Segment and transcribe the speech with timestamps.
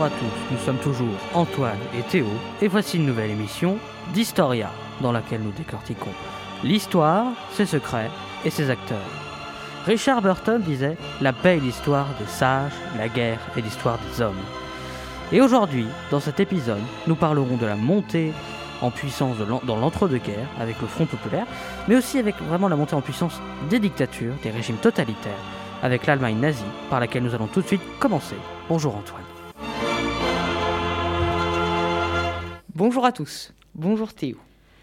[0.00, 2.24] Bonjour à tous, nous sommes toujours Antoine et Théo,
[2.62, 3.76] et voici une nouvelle émission
[4.14, 4.70] d'Historia,
[5.02, 6.14] dans laquelle nous décortiquons
[6.64, 8.10] l'histoire, ses secrets
[8.46, 8.96] et ses acteurs.
[9.84, 14.40] Richard Burton disait La paix est l'histoire des sages, la guerre est l'histoire des hommes.
[15.32, 18.32] Et aujourd'hui, dans cet épisode, nous parlerons de la montée
[18.80, 21.46] en puissance dans l'entre-deux-guerres avec le Front populaire,
[21.88, 25.44] mais aussi avec vraiment la montée en puissance des dictatures, des régimes totalitaires,
[25.82, 28.36] avec l'Allemagne nazie, par laquelle nous allons tout de suite commencer.
[28.66, 29.29] Bonjour Antoine.
[32.80, 34.38] Bonjour à tous, bonjour Théo.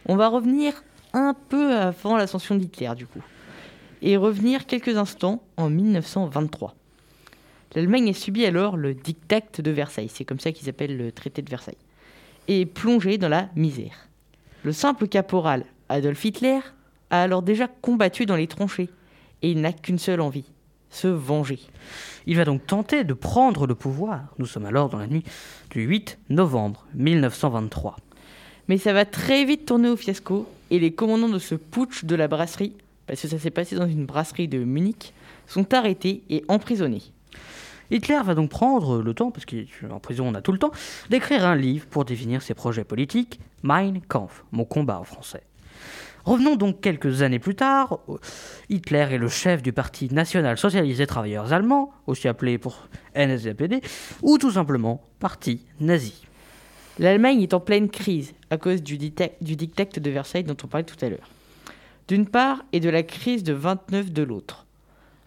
[0.06, 0.84] On va revenir
[1.14, 3.24] un peu avant l'ascension d'Hitler du coup,
[4.04, 6.76] et revenir quelques instants en 1923.
[7.74, 11.42] L'Allemagne a subi alors le diktat de Versailles, c'est comme ça qu'ils appellent le traité
[11.42, 11.80] de Versailles,
[12.48, 14.08] et est plongée dans la misère.
[14.62, 16.60] Le simple caporal Adolf Hitler
[17.10, 18.92] a alors déjà combattu dans les tranchées,
[19.42, 20.46] et il n'a qu'une seule envie,
[20.98, 21.60] se venger.
[22.26, 24.22] Il va donc tenter de prendre le pouvoir.
[24.40, 25.24] Nous sommes alors dans la nuit
[25.70, 27.96] du 8 novembre 1923.
[28.68, 32.16] Mais ça va très vite tourner au fiasco et les commandants de ce putsch de
[32.16, 32.74] la brasserie,
[33.06, 35.14] parce que ça s'est passé dans une brasserie de Munich,
[35.48, 37.04] sont arrêtés et emprisonnés.
[37.90, 40.72] Hitler va donc prendre le temps, parce qu'en prison on a tout le temps,
[41.10, 45.44] d'écrire un livre pour définir ses projets politiques, Mein Kampf, mon combat en français.
[46.28, 48.00] Revenons donc quelques années plus tard.
[48.68, 53.80] Hitler est le chef du Parti national socialiste des travailleurs allemands, aussi appelé pour NSDAPD,
[54.24, 56.26] ou tout simplement Parti nazi.
[57.00, 60.98] L'Allemagne est en pleine crise à cause du, du de Versailles dont on parlait tout
[61.02, 61.30] à l'heure.
[62.10, 64.66] D'une part, et de la crise de 29 de l'autre.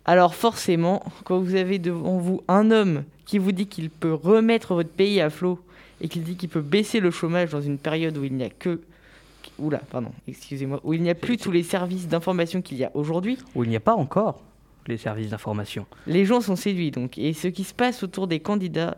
[0.05, 4.75] Alors forcément, quand vous avez devant vous un homme qui vous dit qu'il peut remettre
[4.75, 5.61] votre pays à flot
[6.03, 8.51] et qu'il dit qu'il peut baisser le chômage dans une période où il n'y a
[8.51, 8.83] que...
[9.59, 12.91] Oula, pardon, excusez-moi, où il n'y a plus tous les services d'information qu'il y a
[12.95, 14.41] aujourd'hui, Où il n'y a pas encore
[14.87, 15.87] les services d'information.
[16.07, 17.17] les gens sont séduits donc.
[17.19, 18.97] Et ce qui se passe autour des candidats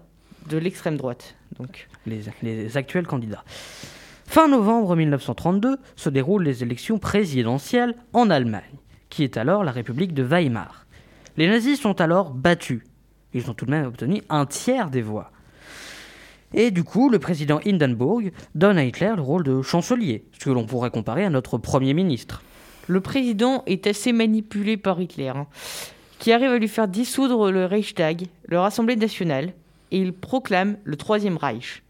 [0.48, 1.34] de l'extrême droite.
[1.58, 3.44] Donc, les, les actuels candidats.
[4.26, 8.62] Fin novembre 1932 se déroulent les élections présidentielles en Allemagne,
[9.10, 10.86] qui est alors la République de Weimar.
[11.36, 12.82] Les nazis sont alors battus.
[13.34, 15.30] Ils ont tout de même obtenu un tiers des voix.
[16.54, 20.50] Et du coup, le président Hindenburg donne à Hitler le rôle de chancelier, ce que
[20.50, 22.42] l'on pourrait comparer à notre Premier ministre.
[22.88, 25.46] Le président est assez manipulé par Hitler, hein,
[26.18, 29.54] qui arrive à lui faire dissoudre le Reichstag, leur Assemblée nationale,
[29.92, 31.82] et il proclame le Troisième Reich,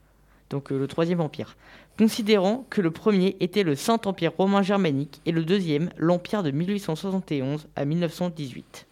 [0.50, 1.56] donc euh, le Troisième Empire,
[1.98, 7.68] considérant que le premier était le Saint-Empire romain germanique et le deuxième l'Empire de 1871
[7.74, 8.86] à 1918.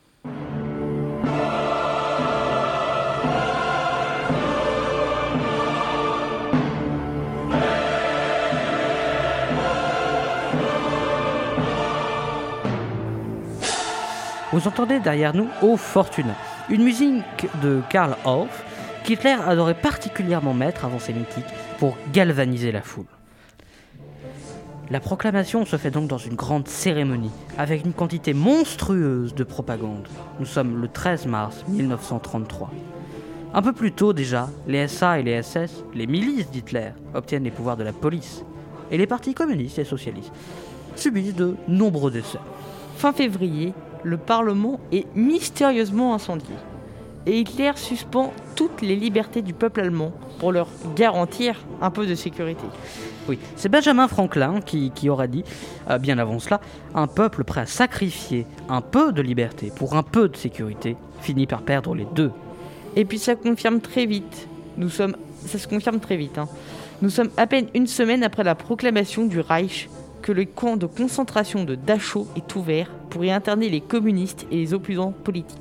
[14.53, 16.34] Vous entendez derrière nous Au Fortuna,
[16.69, 17.22] une musique
[17.62, 18.65] de Karl Orff
[19.05, 21.44] qu'Hitler adorait particulièrement mettre avant ses mythiques
[21.78, 23.06] pour galvaniser la foule.
[24.91, 30.09] La proclamation se fait donc dans une grande cérémonie, avec une quantité monstrueuse de propagande.
[30.41, 32.72] Nous sommes le 13 mars 1933.
[33.55, 37.53] Un peu plus tôt déjà, les SA et les SS, les milices d'Hitler, obtiennent les
[37.53, 38.44] pouvoirs de la police,
[38.91, 40.33] et les partis communistes et socialistes
[40.97, 42.39] subissent de nombreux décès.
[42.97, 43.72] Fin février,
[44.03, 46.55] le Parlement est mystérieusement incendié.
[47.27, 52.15] Et Hitler suspend toutes les libertés du peuple allemand pour leur garantir un peu de
[52.15, 52.65] sécurité.
[53.28, 55.44] Oui, c'est Benjamin Franklin qui, qui aura dit,
[55.91, 56.60] euh, bien avant cela,
[56.94, 61.47] un peuple prêt à sacrifier un peu de liberté pour un peu de sécurité finit
[61.47, 62.33] par perdre les deux.
[62.97, 64.49] Et puis ça confirme très vite.
[64.78, 65.15] Nous sommes,
[65.47, 66.39] ça se confirme très vite.
[66.39, 66.49] hein.
[67.03, 69.89] Nous sommes à peine une semaine après la proclamation du Reich
[70.23, 74.57] que le camp de concentration de Dachau est ouvert pour y interner les communistes et
[74.57, 75.59] les opposants politiques.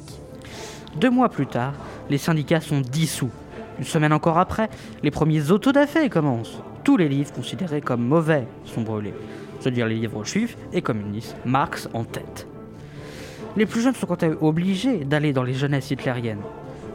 [0.98, 1.74] Deux mois plus tard,
[2.10, 3.30] les syndicats sont dissous.
[3.78, 4.70] Une semaine encore après,
[5.04, 6.60] les premiers autodafés commencent.
[6.84, 9.14] Tous les livres considérés comme mauvais sont brûlés.
[9.60, 12.48] C'est-à-dire les livres juifs et communistes, Marx en tête.
[13.56, 16.42] Les plus jeunes sont quant à eux obligés d'aller dans les jeunesses hitlériennes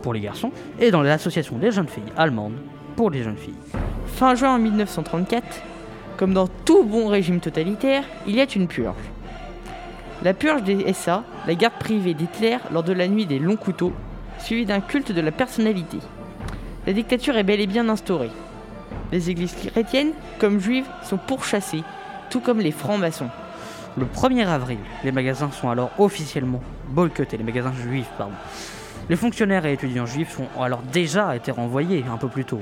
[0.02, 2.56] pour les garçons et dans l'association des jeunes filles allemandes
[2.96, 3.54] pour les jeunes filles.
[4.06, 5.62] Fin juin 1934,
[6.16, 8.94] comme dans tout bon régime totalitaire, il y a une purge.
[10.22, 13.92] La purge des SA, la garde privée d'Hitler lors de la nuit des longs couteaux,
[14.38, 15.98] suivie d'un culte de la personnalité.
[16.86, 18.30] La dictature est bel et bien instaurée.
[19.12, 21.82] Les églises chrétiennes, comme juives, sont pourchassées,
[22.30, 23.30] tout comme les francs-maçons.
[23.96, 28.34] Le 1er avril, les magasins sont alors officiellement boycottés, les magasins juifs, pardon.
[29.08, 32.60] Les fonctionnaires et étudiants juifs ont alors déjà été renvoyés un peu plus tôt.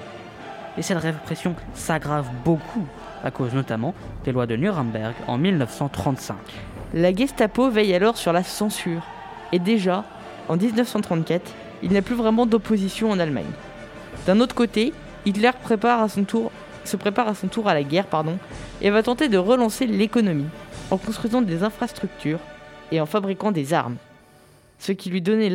[0.77, 2.87] Et cette répression s'aggrave beaucoup
[3.23, 6.37] à cause notamment des lois de Nuremberg en 1935.
[6.95, 9.03] La Gestapo veille alors sur la censure.
[9.53, 10.05] Et déjà,
[10.49, 11.53] en 1934,
[11.83, 13.45] il n'y a plus vraiment d'opposition en Allemagne.
[14.27, 14.93] D'un autre côté,
[15.25, 16.51] Hitler prépare à son tour,
[16.85, 18.39] se prépare à son tour à la guerre pardon,
[18.81, 20.49] et va tenter de relancer l'économie
[20.91, 22.41] en construisant des infrastructures
[22.91, 23.97] et en fabriquant des armes.
[24.79, 25.51] Ce qui, lui donnait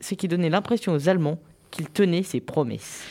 [0.00, 1.38] ce qui donnait l'impression aux Allemands
[1.70, 3.04] qu'il tenait ses promesses.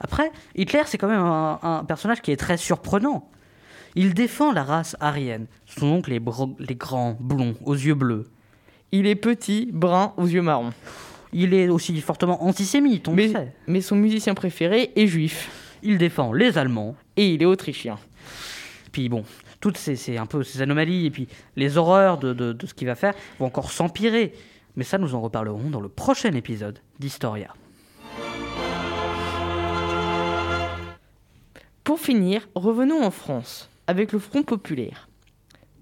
[0.00, 3.30] Après, Hitler, c'est quand même un, personnage qui est très surprenant.
[3.94, 5.46] Il défend la race aryenne.
[5.66, 6.20] Ce sont donc les,
[6.74, 8.26] grands blonds aux yeux bleus.
[8.90, 10.72] Il est petit, brun, aux yeux marrons.
[11.32, 13.54] Il est aussi fortement antisémite, on mais, le sait.
[13.66, 15.50] Mais son musicien préféré est juif.
[15.82, 16.94] Il défend les Allemands.
[17.16, 17.98] Et il est autrichien.
[18.92, 19.24] Puis bon,
[19.60, 22.94] toutes ces, un peu ces anomalies et puis les horreurs de, de ce qu'il va
[22.94, 24.32] faire vont encore s'empirer.
[24.76, 27.54] Mais ça, nous en reparlerons dans le prochain épisode d'Historia.
[31.84, 35.08] Pour finir, revenons en France, avec le Front populaire.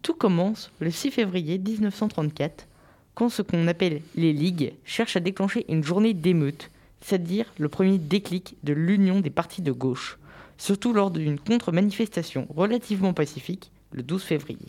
[0.03, 2.67] Tout commence le 6 février 1934,
[3.15, 6.71] quand ce qu'on appelle les ligues cherchent à déclencher une journée d'émeute,
[7.01, 10.19] c'est-à-dire le premier déclic de l'union des partis de gauche,
[10.57, 14.69] surtout lors d'une contre-manifestation relativement pacifique le 12 février.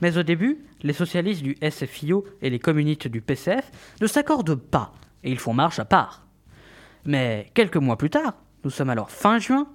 [0.00, 3.70] Mais au début, les socialistes du SFIO et les communistes du PCF
[4.00, 4.92] ne s'accordent pas
[5.24, 6.26] et ils font marche à part.
[7.04, 8.34] Mais quelques mois plus tard,
[8.64, 9.68] nous sommes alors fin juin,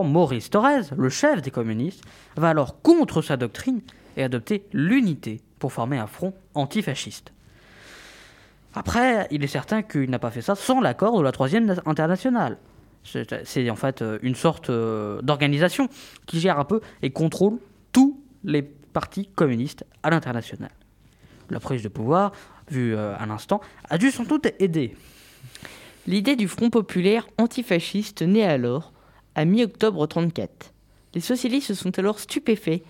[0.00, 2.02] Maurice Thorez, le chef des communistes,
[2.36, 3.82] va alors contre sa doctrine
[4.16, 7.32] et adopter l'unité pour former un front antifasciste.
[8.74, 12.56] Après, il est certain qu'il n'a pas fait ça sans l'accord de la Troisième Internationale.
[13.04, 15.88] C'est en fait euh, une sorte euh, d'organisation
[16.26, 17.58] qui gère un peu et contrôle
[17.90, 20.70] tous les partis communistes à l'international.
[21.50, 22.32] La prise de pouvoir,
[22.70, 23.60] vue euh, à l'instant,
[23.90, 24.94] a dû sans doute aider.
[26.06, 28.91] L'idée du Front populaire antifasciste naît alors
[29.34, 30.72] à mi-octobre 34.
[31.14, 32.82] Les socialistes se sont alors stupéfaits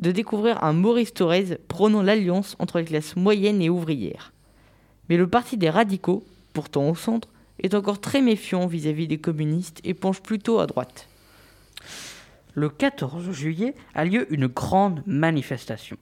[0.00, 4.32] de découvrir un Maurice Thorez prônant l'alliance entre les classes moyennes et ouvrières.
[5.08, 7.28] Mais le parti des radicaux, pourtant au centre,
[7.62, 11.08] est encore très méfiant vis-à-vis des communistes et penche plutôt à droite.
[12.54, 15.96] Le 14 juillet a lieu une grande manifestation.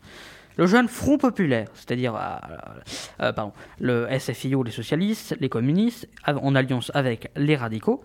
[0.57, 3.49] Le jeune Front populaire, c'est-à-dire euh, euh,
[3.81, 8.05] le SFIO, les socialistes, les communistes, en alliance avec les radicaux,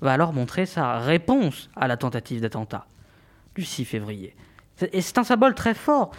[0.00, 2.86] va alors montrer sa réponse à la tentative d'attentat
[3.54, 4.34] du 6 février.
[4.92, 6.10] Et c'est un symbole très fort,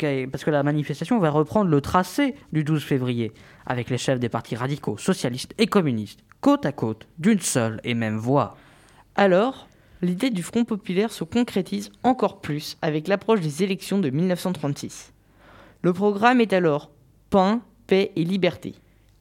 [0.00, 3.32] parce que la manifestation va reprendre le tracé du 12 février,
[3.66, 7.94] avec les chefs des partis radicaux, socialistes et communistes, côte à côte, d'une seule et
[7.94, 8.56] même voix.
[9.16, 9.66] Alors,
[10.02, 15.12] l'idée du Front populaire se concrétise encore plus avec l'approche des élections de 1936.
[15.82, 16.90] Le programme est alors
[17.30, 18.74] pain, paix et liberté,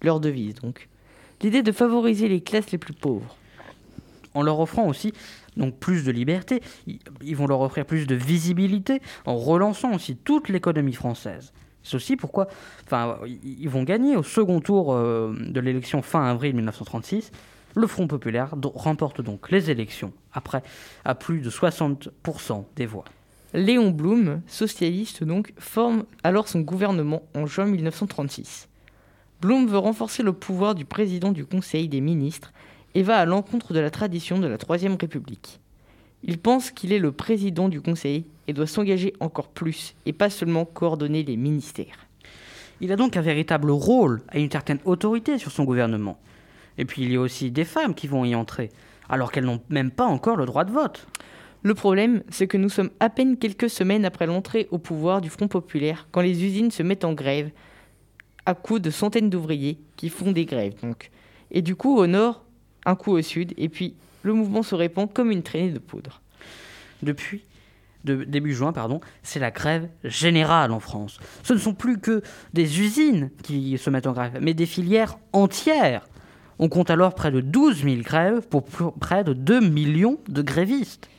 [0.03, 0.87] leur devise donc.
[1.41, 3.35] L'idée de favoriser les classes les plus pauvres,
[4.33, 5.13] en leur offrant aussi
[5.57, 10.49] donc plus de liberté, ils vont leur offrir plus de visibilité en relançant aussi toute
[10.49, 11.51] l'économie française.
[11.83, 12.47] C'est aussi pourquoi
[12.85, 17.31] enfin, ils vont gagner au second tour euh, de l'élection fin avril 1936.
[17.75, 20.63] Le Front populaire remporte donc les élections après
[21.05, 23.05] à plus de 60% des voix.
[23.53, 28.67] Léon Blum, socialiste donc, forme alors son gouvernement en juin 1936.
[29.41, 32.51] Blum veut renforcer le pouvoir du président du Conseil des ministres
[32.95, 35.59] et va à l'encontre de la tradition de la Troisième République.
[36.23, 40.29] Il pense qu'il est le président du Conseil et doit s'engager encore plus et pas
[40.29, 42.07] seulement coordonner les ministères.
[42.81, 46.19] Il a donc un véritable rôle et une certaine autorité sur son gouvernement.
[46.77, 48.69] Et puis il y a aussi des femmes qui vont y entrer,
[49.09, 51.07] alors qu'elles n'ont même pas encore le droit de vote.
[51.61, 55.29] Le problème, c'est que nous sommes à peine quelques semaines après l'entrée au pouvoir du
[55.29, 57.51] Front populaire, quand les usines se mettent en grève,
[58.45, 61.11] à coups de centaines d'ouvriers qui font des grèves donc.
[61.51, 62.45] Et du coup, au nord,
[62.85, 66.21] un coup au sud, et puis le mouvement se répand comme une traînée de poudre.
[67.03, 67.43] Depuis
[68.05, 71.19] de début juin, pardon, c'est la grève générale en France.
[71.43, 72.21] Ce ne sont plus que
[72.53, 76.07] des usines qui se mettent en grève, mais des filières entières.
[76.59, 81.09] On compte alors près de 12 000 grèves pour près de 2 millions de grévistes.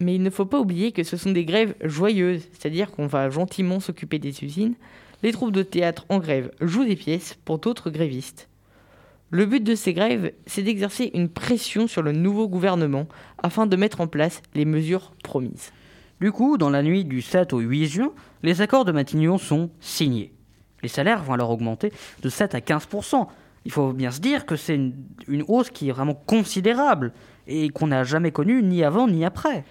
[0.00, 3.28] Mais il ne faut pas oublier que ce sont des grèves joyeuses, c'est-à-dire qu'on va
[3.28, 4.74] gentiment s'occuper des usines.
[5.22, 8.48] Les troupes de théâtre en grève jouent des pièces pour d'autres grévistes.
[9.32, 13.06] Le but de ces grèves, c'est d'exercer une pression sur le nouveau gouvernement
[13.40, 15.70] afin de mettre en place les mesures promises.
[16.20, 19.70] Du coup, dans la nuit du 7 au 8 juin, les accords de Matignon sont
[19.78, 20.32] signés.
[20.82, 23.28] Les salaires vont alors augmenter de 7 à 15%
[23.66, 27.12] Il faut bien se dire que c'est une, hausse qui est vraiment considérable
[27.46, 29.64] et qu'on n'a jamais connue ni avant ni après.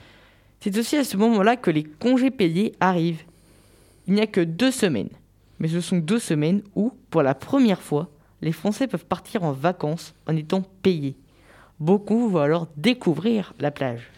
[0.62, 3.24] C'est aussi à ce moment-là que les congés payés arrivent.
[4.08, 5.10] Il n'y a que deux semaines,
[5.60, 8.10] mais ce sont deux semaines où, pour la première fois,
[8.42, 11.18] les Français peuvent partir en vacances en étant payés.
[11.80, 14.10] Beaucoup vont alors découvrir la plage.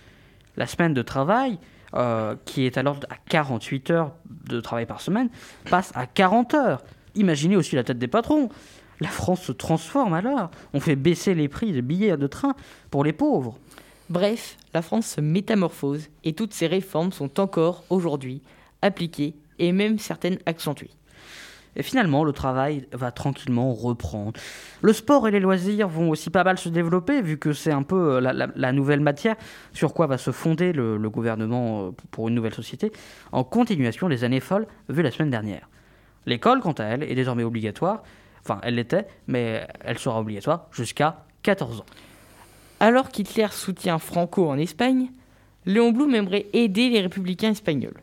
[0.58, 1.60] La semaine de travail,
[1.94, 4.14] euh, qui est alors à 48 heures
[4.48, 5.30] de travail par semaine,
[5.70, 6.84] passe à 40 heures.
[7.16, 8.50] Imaginez aussi la tête des patrons.
[9.00, 10.52] La France se transforme alors.
[10.74, 12.56] On fait baisser les prix des billets de train
[12.90, 13.58] pour les pauvres.
[14.10, 18.42] Bref, la France se métamorphose et toutes ces réformes sont encore aujourd'hui
[18.82, 20.92] appliquées et même certaines accentuées.
[21.76, 24.34] Et finalement, le travail va tranquillement reprendre.
[24.82, 27.84] Le sport et les loisirs vont aussi pas mal se développer, vu que c'est un
[27.84, 29.36] peu euh, la, nouvelle matière
[29.74, 32.92] sur quoi va se fonder le, gouvernement euh, pour une nouvelle société,
[33.32, 35.70] en continuation des années folles vues la semaine dernière.
[36.26, 38.04] L'école, quant à elle, est désormais obligatoire.
[38.44, 41.86] Enfin, elle l'était, mais elle sera obligatoire jusqu'à 14 ans.
[42.80, 45.10] Alors qu'Hitler soutient Franco en Espagne,
[45.66, 48.02] Léon Blum aimerait aider les républicains espagnols.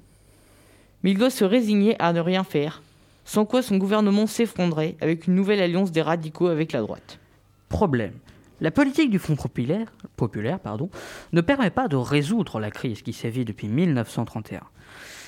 [1.03, 2.83] Mais il doit se résigner à ne rien faire
[3.29, 7.21] sans quoi son gouvernement s'effondrait avec une nouvelle alliance des radicaux avec la droite.
[7.69, 8.15] Problème.
[8.63, 10.89] La politique du Front populaire, populaire pardon,
[11.35, 14.63] ne permet pas de résoudre la crise qui sévit depuis 1931.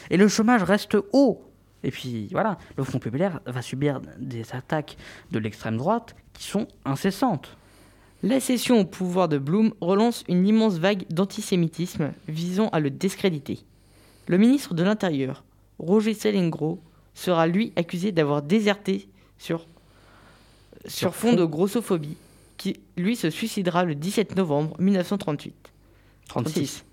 [0.08, 1.42] Et le chômage reste haut.
[1.84, 4.96] Et puis voilà, le Front populaire va subir des attaques
[5.30, 7.54] de l'extrême droite qui sont incessantes.
[8.22, 13.58] La cession au pouvoir de Blum relance une immense vague d'antisémitisme visant à le discréditer.
[14.26, 15.44] Le ministre de l'Intérieur,
[15.78, 16.80] Roger Selengro,
[17.20, 19.66] sera lui accusé d'avoir déserté sur,
[20.86, 22.16] sur fond de grossophobie,
[22.56, 25.54] qui lui se suicidera le 17 novembre 1938.
[26.28, 26.84] 36.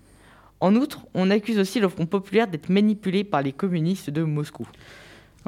[0.60, 4.68] En outre, on accuse aussi le Front populaire d'être manipulé par les communistes de Moscou.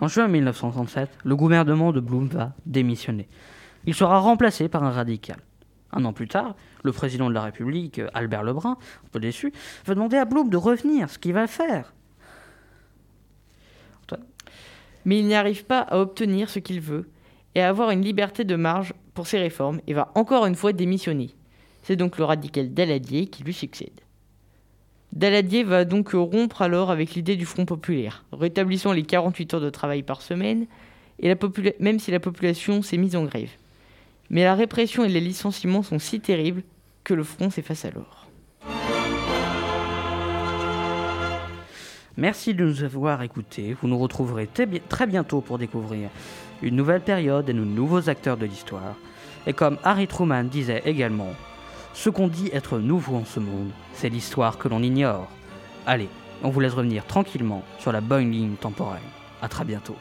[0.01, 3.29] En juin 1937, le gouvernement de Blum va démissionner.
[3.85, 5.39] Il sera remplacé par un radical.
[5.93, 9.53] Un an plus tard, le président de la République, Albert Lebrun, un peu déçu,
[9.85, 11.93] va demander à Blum de revenir, ce qu'il va faire
[15.11, 17.09] mais il n'arrive pas à obtenir ce qu'il veut
[17.57, 20.73] et à avoir une liberté de marge pour ses réformes et va encore une fois
[20.73, 21.31] démissionner.
[21.83, 24.01] C'est donc le radical Daladier qui lui succède.
[25.13, 29.71] Daladier va donc rompre alors avec l'idée du Front populaire, rétablissant les 48 heures de
[29.71, 30.69] travail par semaine,
[31.81, 33.51] même si la population s'est mise en grève.
[34.31, 36.63] Mais la répression et les licenciements sont si terribles
[37.03, 38.30] que le Front s'efface alors.
[42.21, 43.75] Merci de nous avoir écoutés.
[43.81, 44.47] Vous nous retrouverez
[44.91, 46.11] très bientôt pour découvrir
[46.61, 48.95] une nouvelle période et de nouveaux acteurs de l'histoire.
[49.47, 51.31] Et comme Harry Truman disait également,
[51.95, 55.29] ce qu'on dit être nouveau en ce monde, c'est l'histoire que l'on ignore.
[55.87, 56.11] Allez,
[56.43, 59.01] on vous laisse revenir tranquillement sur la bonne ligne temporelle.
[59.41, 59.97] A très bientôt.